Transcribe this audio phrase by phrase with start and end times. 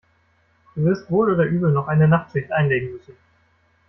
[0.75, 3.15] Du wirst wohl oder übel noch eine Nachtschicht einlegen müssen.